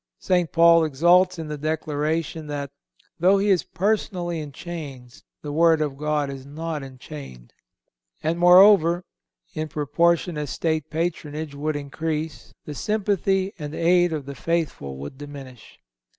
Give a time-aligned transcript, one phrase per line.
[0.17, 0.51] St.
[0.51, 2.71] Paul exults in the declaration that,
[3.19, 7.51] though he is personally in chains, the word of God is not enchained.(316)
[8.23, 9.03] And moreover,
[9.53, 15.19] in proportion as State patronage would increase, the sympathy and aid of the faithful would
[15.19, 15.79] diminish.